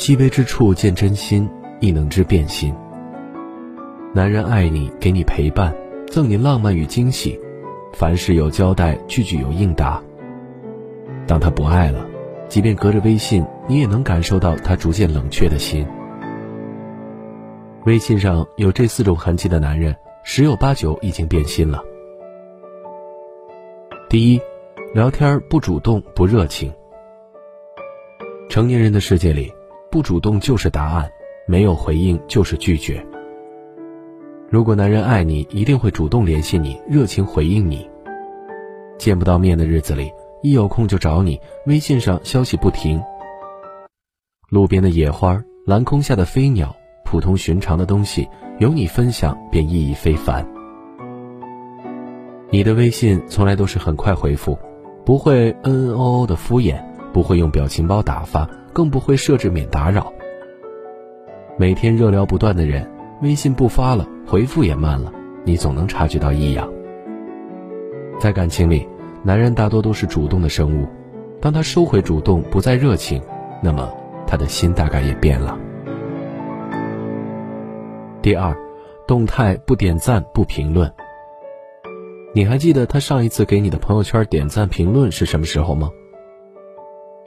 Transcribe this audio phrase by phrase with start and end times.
[0.00, 1.46] 细微之处见真心，
[1.78, 2.74] 亦能知变心。
[4.14, 5.76] 男人爱你，给你陪伴，
[6.06, 7.38] 赠你浪漫与惊喜，
[7.92, 10.02] 凡事有交代，句句有应答。
[11.26, 12.08] 当他不爱了，
[12.48, 15.86] 即便隔着微信，你也能感受到他逐渐冷却的心。
[17.84, 19.94] 微信上有这四种痕迹的男人，
[20.24, 21.82] 十有八九已经变心了。
[24.08, 24.40] 第一，
[24.94, 26.72] 聊天不主动不热情。
[28.48, 29.52] 成年人的世界里，
[29.90, 31.10] 不主动就是答案，
[31.46, 33.04] 没有回应就是拒绝。
[34.48, 37.88] 如果男人爱你，一定会主动联系你，热情回应你。
[38.98, 40.12] 见不到面的日子里，
[40.42, 43.02] 一有空就找你，微信上消息不停。
[44.48, 46.74] 路边的野花，蓝空下的飞鸟。
[47.04, 48.28] 普通寻常的东西，
[48.60, 50.46] 有你分享便意义非凡。
[52.50, 54.56] 你的微信从来都是很快回复，
[55.04, 56.80] 不会嗯嗯哦哦的敷衍，
[57.12, 60.12] 不会用表情包打发，更不会设置免打扰。
[61.56, 62.88] 每天热聊不断的人，
[63.22, 65.12] 微信不发了，回复也慢了，
[65.44, 66.70] 你总能察觉到异样。
[68.18, 68.86] 在感情里，
[69.22, 70.86] 男人大多都是主动的生物，
[71.40, 73.22] 当他收回主动，不再热情，
[73.62, 73.92] 那么
[74.26, 75.58] 他的心大概也变了。
[78.22, 78.56] 第二，
[79.06, 80.90] 动态不点赞不评论。
[82.32, 85.90] 你还记得他上一次给你的朋友圈点赞评论是什么时候吗？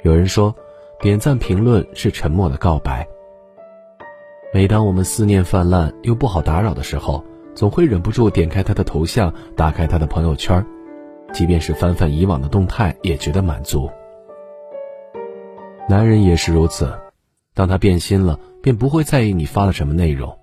[0.03, 0.55] 有人说，
[1.03, 3.05] 点赞评论是沉默的告白。
[4.53, 7.21] 每当我们思念泛滥又不好打扰的时候，
[7.53, 10.65] 总会忍不住点开他的头像，打开他的朋友圈，
[11.33, 13.89] 即便是翻翻以往的动态，也觉得满足。
[15.89, 16.89] 男人也是如此，
[17.53, 20.33] 当他变心了，便不会在意你发了什么内容。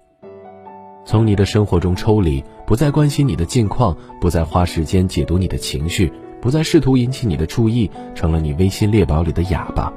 [1.07, 9.91] 从你的生活中抽离，不再关心你的近况，不再花时间解读你的情绪，不再试图引起你的注意，成了你微信列表里的哑巴。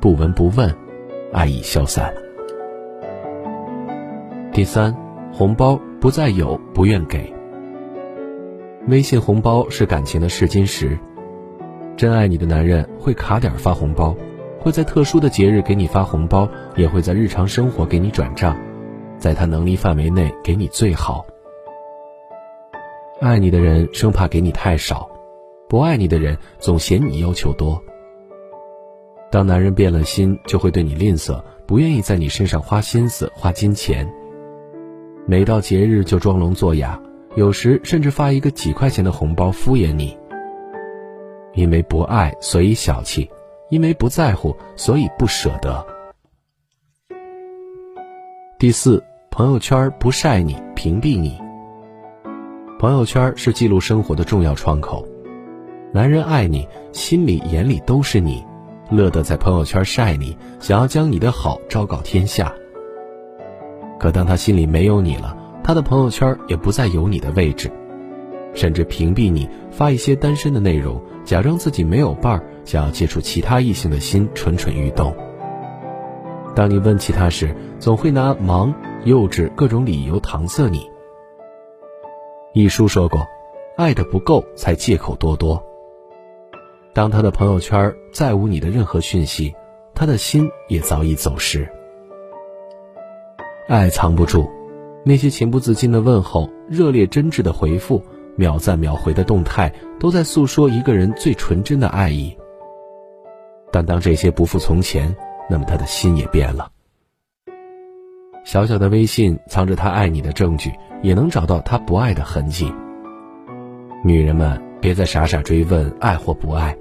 [0.00, 0.72] 不闻不问，
[1.32, 2.14] 爱已消散。
[4.52, 4.94] 第三，
[5.32, 7.32] 红包不再有，不愿给。
[8.86, 10.96] 微信红包是感情的试金石，
[11.96, 14.14] 真爱你的男人会卡点发红包，
[14.60, 18.56] 会在特殊的节日给你发红包，也会在日常生活给你转账。
[19.18, 21.26] 在他能力范围内给你最好。
[23.20, 25.10] 爱你的人生怕给你太少，
[25.68, 27.82] 不爱你的人总嫌你要求多。
[29.30, 34.08] 当男人变了心，就会对你吝啬，不愿意在你身上花心思、花金钱。
[35.26, 37.00] 每到节日就装聋作哑，
[37.36, 40.16] 有时甚至发一个几块钱的红包敷衍你。
[41.54, 43.28] 因为不爱，所以小气；
[43.70, 45.86] 因为不在乎，所以不舍得。
[48.58, 49.02] 第四。
[49.30, 51.38] 朋友圈不晒你，屏蔽你。
[52.80, 55.06] 朋友圈是记录生活的重要窗口。
[55.92, 58.44] 男人爱你，心里眼里都是你，
[58.90, 62.52] 乐得在朋友圈晒你，想要将你的好昭告天下。
[63.98, 67.70] 可当他心里没有你了，他的朋友圈也不再有你的位置，
[68.54, 75.14] 甚至屏蔽你，发一些单身的内容，假装自己没有伴儿，想要接触其他异性的心蠢蠢欲动。
[76.54, 78.74] 当你问起他时，总会拿忙。
[79.04, 80.84] 幼稚各种理由搪塞你。
[82.52, 83.24] 一书说过，
[83.76, 85.64] 爱的不够才借口多多。
[86.92, 89.54] 当他的朋友圈再无你的任何讯息，
[89.94, 91.68] 他的心也早已走失。
[93.68, 94.48] 爱藏不住，
[95.04, 98.02] 那些情不自禁的问候、热烈真挚的回复、
[98.34, 102.36] 秒赞秒回的动态，都在诉说一个人最纯真的爱意。
[103.70, 105.14] 但当这些不复从前，
[105.50, 106.70] 那么他的心也变了。
[108.44, 110.72] 小小的微信藏着他爱你的证据，
[111.02, 112.72] 也能找到他不爱的痕迹。
[114.02, 116.76] 女人们别再傻傻追问爱或不爱，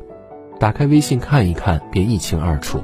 [0.60, 2.82] 打开微信看一看，便一清二楚。